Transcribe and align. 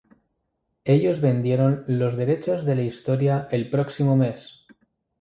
Ellos 0.83 1.21
vendieron 1.21 1.83
los 1.85 2.15
derechos 2.17 2.65
de 2.65 2.73
la 2.75 2.81
historia 2.81 3.47
el 3.51 3.69
próximo 3.69 4.17
mes. 4.17 4.65